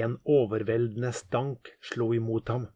[0.00, 2.68] En overveldende stank slo imot ham.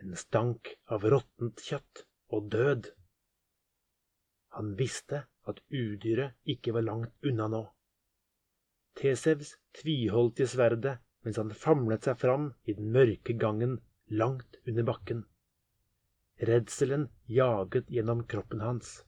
[0.00, 2.04] En stank av råttent kjøtt
[2.34, 2.88] og død.
[4.56, 7.62] Han visste at udyret ikke var langt unna nå.
[8.98, 13.78] Tesevs tviholdt i sverdet mens han famlet seg fram i den mørke gangen
[14.22, 15.24] langt under bakken.
[16.50, 19.02] Redselen jaget gjennom kroppen hans.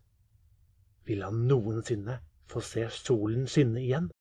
[1.08, 2.20] Vil han noensinne
[2.52, 4.12] få se solen skinne igjen?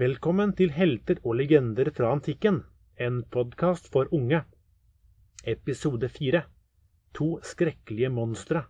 [0.00, 2.62] Velkommen til Helter og legender fra antikken,
[2.96, 4.38] en podkast for unge.
[5.44, 6.40] Episode fire
[7.18, 8.62] To skrekkelige monstre,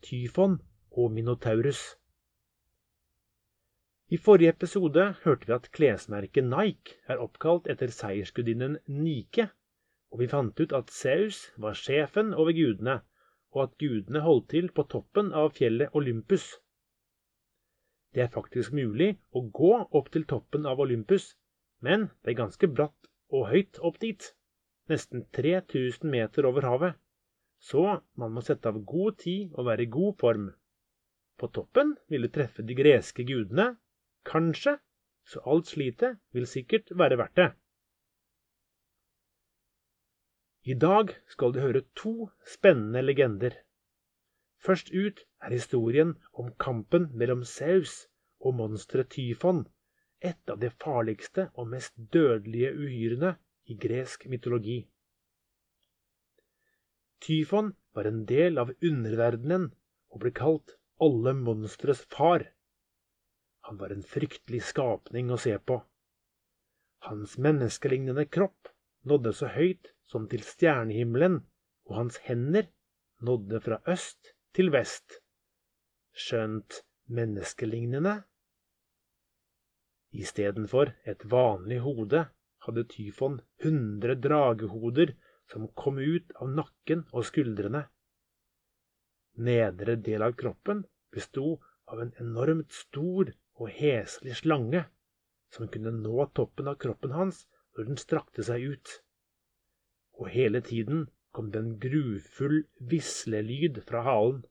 [0.00, 0.54] Tyfon
[0.96, 1.82] og Minotaurus.
[4.08, 9.50] I forrige episode hørte vi at klesmerket Nike er oppkalt etter seiersgudinnen Nike,
[10.08, 13.02] og vi fant ut at Zeus var sjefen over gudene,
[13.52, 16.48] og at gudene holdt til på toppen av fjellet Olympus.
[18.12, 21.32] Det er faktisk mulig å gå opp til toppen av Olympus,
[21.80, 24.26] men det er ganske bratt og høyt opp dit,
[24.92, 26.98] nesten 3000 meter over havet,
[27.62, 30.50] så man må sette av god tid og være i god form.
[31.40, 33.72] På toppen vil du treffe de greske gudene,
[34.28, 34.76] kanskje,
[35.24, 37.50] så alt slitet vil sikkert være verdt det.
[40.62, 43.56] I dag skal du høre to spennende legender.
[44.62, 48.06] Først ut er historien om kampen mellom Saus
[48.40, 49.64] og monsteret Tyfon,
[50.22, 53.34] et av de farligste og mest dødelige uhyrene
[53.66, 54.80] i gresk mytologi.
[57.22, 59.68] Tyfon var en del av underverdenen
[60.12, 62.44] og ble kalt alle monstres far.
[63.66, 65.78] Han var en fryktelig skapning å se på.
[67.06, 68.70] Hans menneskelignende kropp
[69.10, 71.40] nådde så høyt som til stjernehimmelen,
[71.88, 72.68] og hans hender
[73.26, 75.21] nådde fra øst til vest,
[76.22, 76.82] skjønt
[77.18, 78.14] menneskelignende.
[80.12, 82.26] Istedenfor et vanlig hode
[82.66, 85.14] hadde Tyfon hundre dragehoder
[85.50, 87.86] som kom ut av nakken og skuldrene.
[89.48, 91.56] Nedre del av kroppen besto
[91.88, 94.84] av en enormt stor og heslig slange
[95.52, 97.46] som kunne nå toppen av kroppen hans
[97.76, 98.94] når den strakte seg ut.
[100.20, 102.62] Og hele tiden kom det en grufull
[102.92, 104.42] vislelyd fra halen.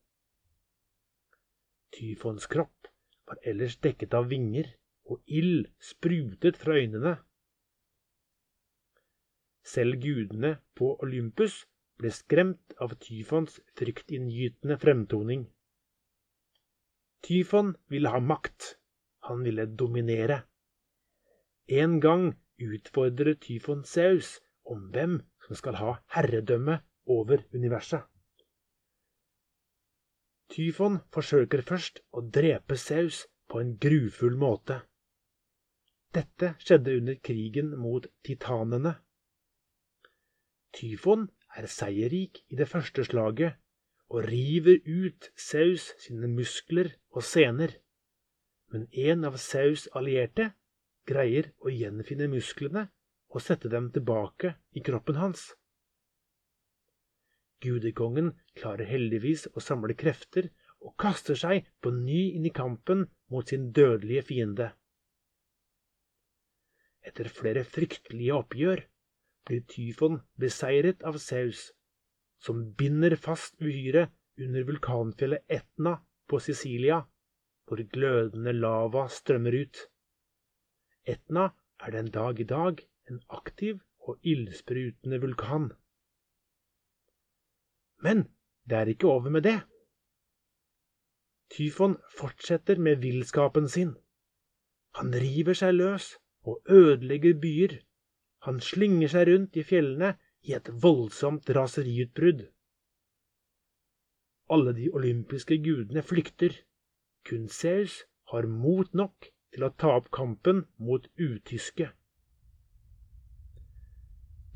[1.91, 2.87] Tyfons kropp
[3.27, 4.69] var ellers dekket av vinger,
[5.11, 7.15] og ild sprutet fra øynene.
[9.67, 11.65] Selv gudene på Olympus
[11.99, 15.43] ble skremt av Tyfons fryktinngytende fremtoning.
[17.21, 18.77] Tyfon ville ha makt.
[19.29, 20.41] Han ville dominere.
[21.67, 28.01] En gang utfordret Tyfon Saus om hvem som skal ha herredømme over universet.
[30.51, 34.81] Tyfon forsøker først å drepe Saus på en grufull måte.
[36.11, 38.97] Dette skjedde under krigen mot titanene.
[40.75, 43.59] Tyfon er seierrik i det første slaget
[44.11, 47.77] og river ut Saus sine muskler og sener.
[48.71, 50.51] Men en av Saus allierte
[51.07, 52.89] greier å gjenfinne musklene
[53.31, 55.53] og sette dem tilbake i kroppen hans.
[57.61, 60.49] Gudekongen klarer heldigvis å samle krefter
[60.81, 64.71] og kaster seg på ny inn i kampen mot sin dødelige fiende.
[67.05, 68.83] Etter flere fryktelige oppgjør
[69.49, 71.69] blir Tyfon beseiret av Saus,
[72.41, 75.97] som binder fast uhyret under vulkanfjellet Etna
[76.29, 77.01] på Sicilia,
[77.65, 79.85] hvor glødende lava strømmer ut.
[81.05, 81.49] Etna
[81.81, 85.71] er den dag i dag en aktiv og ildsprutende vulkan.
[88.01, 88.25] Men
[88.69, 89.59] det er ikke over med det.
[91.51, 93.95] Tyfon fortsetter med villskapen sin.
[94.99, 96.13] Han river seg løs
[96.47, 97.77] og ødelegger byer.
[98.47, 100.15] Han slynger seg rundt i fjellene
[100.47, 102.47] i et voldsomt raseriutbrudd.
[104.51, 106.55] Alle de olympiske gudene flykter.
[107.27, 108.01] Kun Zeus
[108.31, 111.91] har mot nok til å ta opp kampen mot utyske.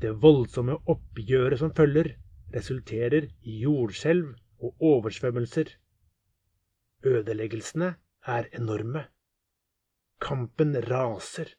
[0.00, 2.16] Det voldsomme oppgjøret som følger,
[2.56, 5.70] resulterer i jordskjelv og oversvømmelser.
[7.04, 7.94] Ødeleggelsene
[8.36, 9.06] er enorme.
[10.20, 11.52] Kampen raser.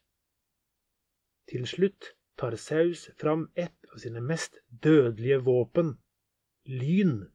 [1.48, 5.94] Til slutt tar Saus fram et av sine mest dødelige våpen
[6.68, 7.30] lyn.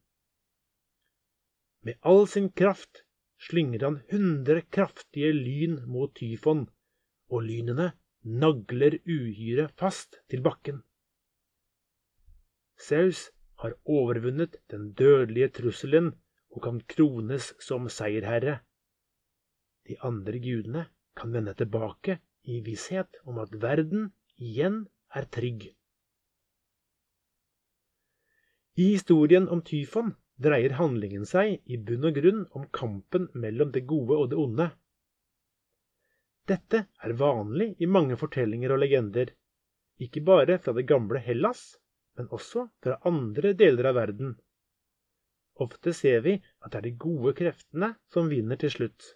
[1.82, 3.05] Med all sin kraft
[3.43, 6.69] slynger han hundre kraftige lyn mot Tyfon,
[7.32, 7.93] og lynene
[8.23, 10.82] nagler uhyret fast til bakken.
[12.79, 13.31] Saus
[13.62, 16.11] har overvunnet den dødelige trusselen
[16.53, 18.59] og kan krones som seierherre.
[19.88, 20.87] De andre gudene
[21.19, 24.82] kan vende tilbake i visshet om at verden igjen
[25.14, 25.69] er trygg.
[28.75, 33.85] I historien om Tyfon dreier handlingen seg i bunn og grunn om kampen mellom det
[33.87, 34.69] gode og det onde.
[36.49, 39.29] Dette er vanlig i mange fortellinger og legender,
[40.03, 41.76] ikke bare fra det gamle Hellas,
[42.19, 44.37] men også fra andre deler av verden.
[45.61, 49.12] Ofte ser vi at det er de gode kreftene som vinner til slutt.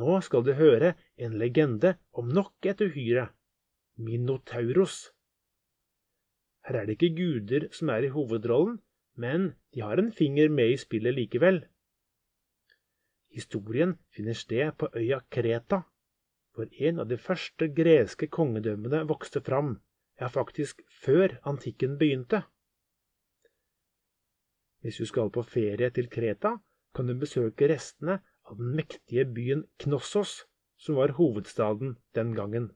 [0.00, 3.28] Nå skal du høre en legende om nok et uhyre,
[4.00, 5.10] Minotauros.
[6.64, 8.78] Her er det ikke guder som er i hovedrollen,
[9.20, 11.60] men de har en finger med i spillet likevel.
[13.30, 15.82] Historien finner sted på øya Kreta,
[16.54, 19.76] hvor en av de første greske kongedømmene vokste fram,
[20.20, 22.42] ja, faktisk før antikken begynte.
[24.80, 26.56] Hvis du skal på ferie til Kreta,
[26.94, 30.44] kan du besøke restene av den mektige byen Knossos,
[30.80, 32.70] som var hovedstaden den gangen.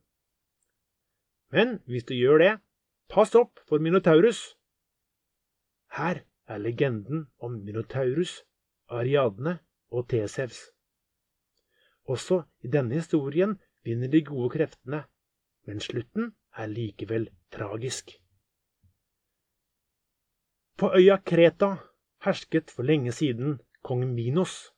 [1.51, 2.53] Men hvis du gjør det,
[3.09, 4.57] pass opp for Minotaurus!
[5.97, 8.43] Her er legenden om Minotaurus,
[8.89, 9.59] Ariadne
[9.91, 10.71] og Tesevs.
[12.05, 15.05] Også i denne historien vinner de gode kreftene,
[15.65, 18.15] men slutten er likevel tragisk.
[20.79, 21.77] På øya Kreta
[22.25, 24.73] hersket for lenge siden kong Minos.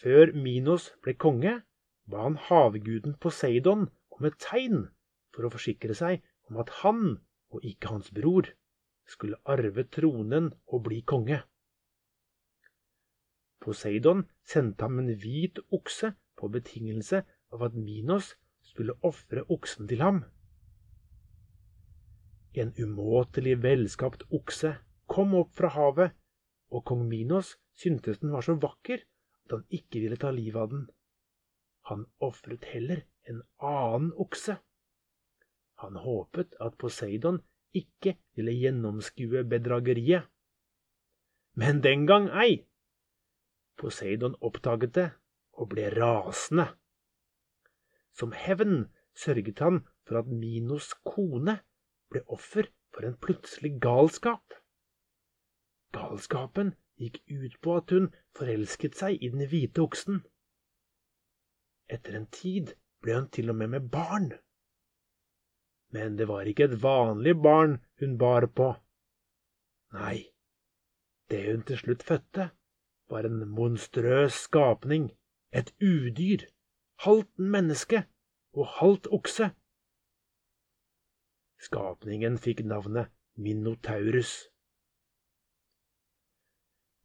[0.00, 1.62] Før Minos ble konge,
[2.10, 4.88] ba han havguden Poseidon om et tegn
[5.34, 7.18] for å forsikre seg om at han,
[7.52, 8.48] og ikke hans bror,
[9.06, 11.42] skulle arve tronen og bli konge.
[13.64, 17.22] Poseidon sendte ham en hvit okse på betingelse
[17.54, 18.34] av at Minos
[18.74, 20.24] skulle ofre oksen til ham.
[22.58, 24.72] En umåtelig velskapt okse
[25.10, 26.14] kom opp fra havet,
[26.74, 29.06] og kong Minos syntes den var så vakker
[29.46, 30.84] at han ikke ville ta livet av den.
[31.90, 34.56] Han ofret heller en annen okse.
[35.82, 37.42] Han håpet at Poseidon
[37.74, 40.30] ikke ville gjennomskue bedrageriet.
[41.54, 42.64] Men den gang ei.
[43.78, 45.10] Poseidon oppdaget det
[45.58, 46.72] og ble rasende.
[48.14, 48.86] Som hevn
[49.18, 51.58] sørget han for at Minos kone
[52.12, 54.54] ble offer for en plutselig galskap.
[55.94, 58.08] Galskapen gikk ut på at hun
[58.38, 60.22] forelsket seg i den hvite oksen.
[61.90, 64.30] Etter en tid ble hun til og med med barn.
[65.94, 68.72] Men det var ikke et vanlig barn hun bar på.
[69.94, 70.16] Nei,
[71.30, 72.50] det hun til slutt fødte,
[73.10, 75.10] var en monstrøs skapning,
[75.52, 76.46] et udyr,
[77.02, 78.04] halvt menneske
[78.54, 79.50] og halvt okse.
[81.64, 84.34] Skapningen fikk navnet Minotaurus.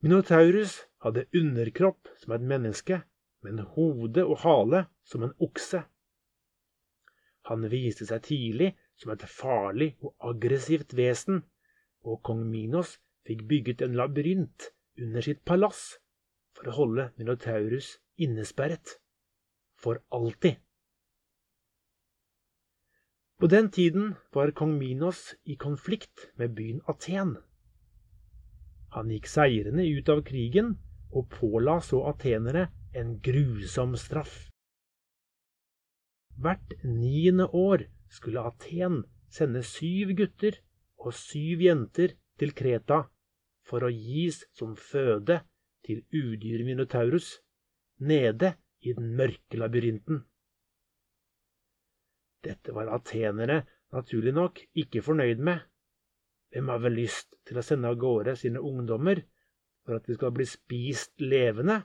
[0.04, 3.02] Minotaurus hadde underkropp som et menneske,
[3.44, 5.82] men hode og hale som en okse.
[7.50, 11.42] Han viste seg tidlig som et farlig og aggressivt vesen,
[12.04, 12.98] og kong Minos
[13.28, 14.70] fikk bygget en labyrint
[15.00, 15.98] under sitt palass
[16.56, 18.99] for å holde Minotaurus innesperret.
[19.80, 20.60] For alltid.
[23.40, 27.38] På den tiden var kong Minos i konflikt med byen Aten.
[28.92, 30.74] Han gikk seirende ut av krigen
[31.16, 32.68] og påla så atenere
[33.00, 34.50] en grusom straff.
[36.36, 40.60] Hvert niende år skulle Aten sende syv gutter
[41.00, 43.06] og syv jenter til Kreta
[43.70, 45.40] for å gis som føde
[45.88, 47.38] til udyret Minotaurus
[48.04, 50.24] nede i den mørke labyrinten.
[52.46, 55.60] Dette var atenere naturlig nok ikke fornøyd med.
[56.50, 59.22] Hvem har vel lyst til å sende av gårde sine ungdommer
[59.86, 61.82] for at de skal bli spist levende?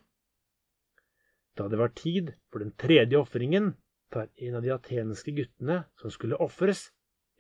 [1.55, 3.75] Da det var tid for den tredje ofringen,
[4.11, 6.89] tar en av de atenske guttene som skulle ofres,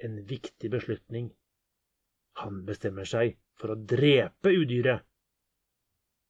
[0.03, 1.31] en viktig beslutning.
[2.43, 5.05] Han bestemmer seg for å drepe udyret.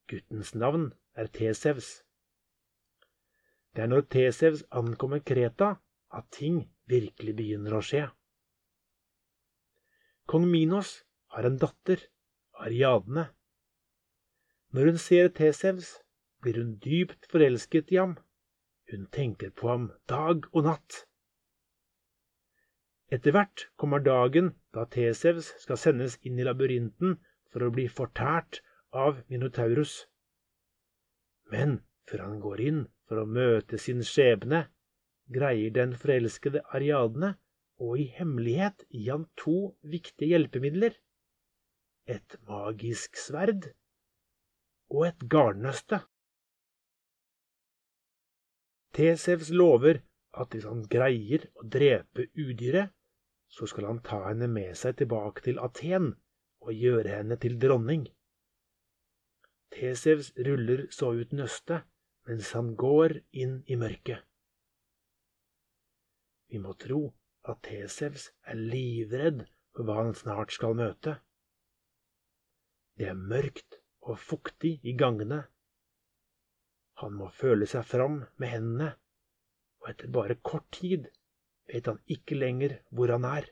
[0.09, 2.04] Guttens navn er Tesevs.
[3.75, 5.75] Det er når Tesevs ankommer Kreta,
[6.15, 8.05] at ting virkelig begynner å skje.
[10.31, 11.01] Kong Minos
[11.35, 11.99] har en datter,
[12.63, 13.27] Ariadne.
[14.71, 15.91] Når hun ser Tesevs,
[16.41, 18.15] blir hun dypt forelsket i ham.
[18.93, 21.03] Hun tenker på ham dag og natt.
[23.11, 27.19] Etter hvert kommer dagen da Tesevs skal sendes inn i labyrinten
[27.51, 28.63] for å bli fortært
[28.95, 30.05] av Minotaurus.
[31.51, 34.65] Men før han går inn for å møte sin skjebne,
[35.33, 37.35] greier den forelskede Ariadne
[37.83, 40.97] og i hemmelighet gi han to viktige hjelpemidler.
[42.07, 43.71] Et magisk sverd
[44.93, 46.03] og et garnnøste.
[48.95, 50.03] Tesevs lover
[50.39, 52.93] at hvis han greier å drepe udyret,
[53.51, 56.13] så skal han ta henne med seg tilbake til Aten
[56.65, 58.07] og gjøre henne til dronning.
[59.75, 61.87] Tesevs ruller så ut nøstet
[62.29, 64.23] mens han går inn i mørket.
[66.49, 67.01] Vi må tro
[67.51, 71.19] at Tesevs er livredd for hva han snart skal møte.
[72.95, 75.43] Det er mørkt og fuktig i gangene.
[77.03, 78.93] Han må føle seg fram med hendene,
[79.83, 81.09] og etter bare kort tid
[81.69, 83.49] vet han ikke lenger hvor han er.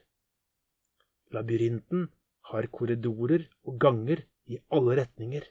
[1.33, 2.07] Labyrinten
[2.49, 5.45] har korridorer og ganger i alle retninger.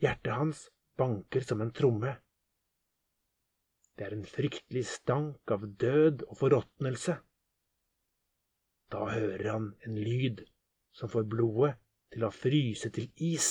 [0.00, 0.68] Hjertet hans
[1.00, 2.12] banker som en tromme.
[3.96, 7.18] Det er en fryktelig stank av død og forråtnelse.
[8.90, 10.44] Da hører han en lyd
[10.96, 11.74] som får blodet
[12.14, 13.50] til å fryse til is.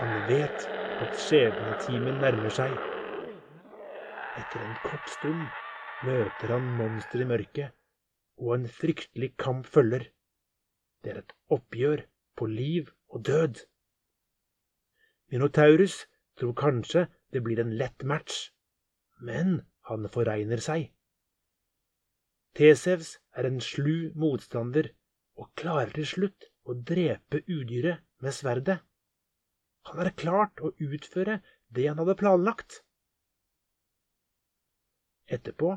[0.00, 2.80] Han vet at skjebnetimen nærmer seg.
[4.34, 5.52] Etter en kort stund
[6.02, 7.76] møter han monsteret i mørket,
[8.40, 10.08] og en fryktelig kamp følger.
[11.04, 12.02] Det er et oppgjør
[12.36, 13.62] på liv og død.
[15.30, 16.00] Minotaurus
[16.40, 18.50] tror kanskje det blir en lett match,
[19.22, 20.88] men han foregner seg.
[22.58, 24.90] Tesevs er en slu motstander
[25.38, 28.80] og klarer til slutt å drepe udyret med sverdet.
[29.90, 31.40] Han hadde klart å utføre
[31.74, 32.76] det han hadde planlagt.
[35.26, 35.72] Etterpå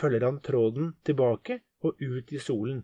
[0.00, 2.80] følger han tråden tilbake og ut i solen.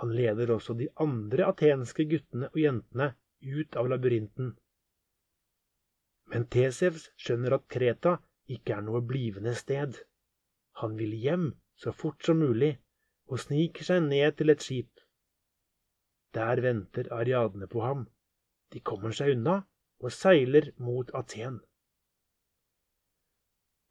[0.00, 3.08] Han leder også de andre atenske guttene og jentene
[3.40, 4.52] ut av labyrinten.
[6.28, 8.18] Men Tesevs skjønner at Kreta
[8.52, 9.96] ikke er noe blivende sted.
[10.84, 12.74] Han vil hjem så fort som mulig
[13.32, 14.92] og sniker seg ned til et skip.
[16.36, 18.10] Der venter Ariadne på ham.
[18.72, 19.62] De kommer seg unna
[20.02, 21.60] og seiler mot Aten.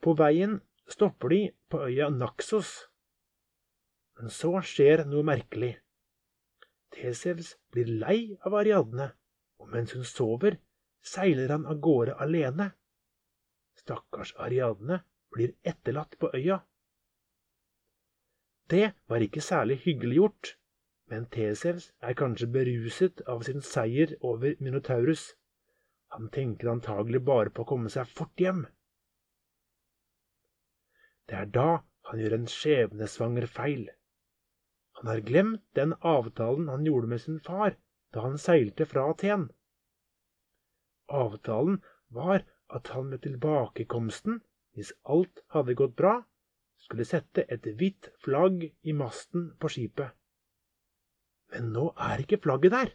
[0.01, 0.57] På veien
[0.89, 2.71] stopper de på øya Naxos.
[4.19, 5.75] Men så skjer noe merkelig.
[6.91, 9.11] Tesevs blir lei av Ariadne,
[9.61, 10.57] og mens hun sover,
[11.01, 12.71] seiler han av gårde alene.
[13.79, 14.99] Stakkars Ariadne
[15.31, 16.59] blir etterlatt på øya.
[18.71, 20.57] Det var ikke særlig hyggelig gjort,
[21.11, 25.31] men Tesevs er kanskje beruset av sin seier over Minotaurus.
[26.15, 28.65] Han tenker antagelig bare på å komme seg fort hjem.
[31.29, 31.69] Det er da
[32.09, 33.85] han gjør en skjebnesvanger feil.
[34.99, 37.77] Han har glemt den avtalen han gjorde med sin far
[38.11, 39.47] da han seilte fra Aten.
[41.07, 41.79] Avtalen
[42.11, 42.43] var
[42.75, 44.41] at han med tilbakekomsten,
[44.75, 46.17] hvis alt hadde gått bra,
[46.81, 50.11] skulle sette et hvitt flagg i masten på skipet.
[51.51, 52.93] Men nå er ikke flagget der.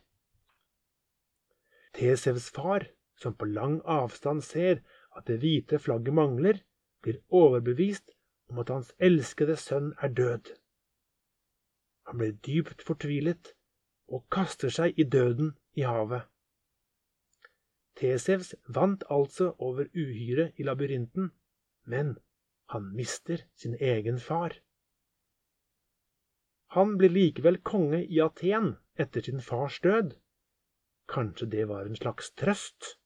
[1.96, 2.87] Tesevs far,
[3.23, 4.82] som på lang avstand ser
[5.16, 6.61] at det hvite flagget mangler,
[7.02, 8.12] blir overbevist
[8.50, 10.52] om at hans elskede sønn er død.
[12.06, 13.54] Han blir dypt fortvilet
[14.06, 16.28] og kaster seg i døden i havet.
[17.96, 21.32] Tesevs vant altså over uhyret i labyrinten,
[21.85, 22.16] men
[22.75, 24.58] han mister sin egen far.
[26.76, 30.14] Han blir likevel konge i Aten etter sin fars død.
[31.08, 32.96] Kanskje det var en slags trøst?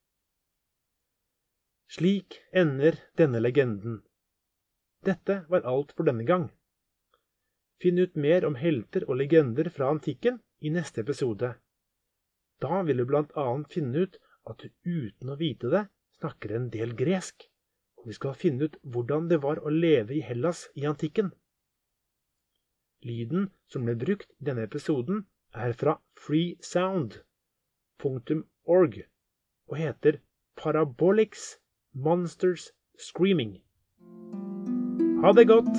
[1.91, 3.99] Slik ender denne legenden.
[5.03, 6.47] Dette var alt for denne gang.
[7.81, 11.55] Finn ut mer om helter og legender fra antikken i neste episode.
[12.61, 15.87] Da vil du annet finne ut at du uten å vite det
[16.21, 17.49] snakker en del gresk
[18.01, 21.29] og vi skal finne ut hvordan det var å leve i Hellas i antikken.
[23.05, 25.17] Lyden som ble brukt i denne episoden,
[25.53, 28.93] er fra freesound.org
[29.69, 30.17] og heter
[30.57, 31.60] Parabolics
[31.93, 33.57] Monsters Screaming.
[35.21, 35.75] Ha det godt!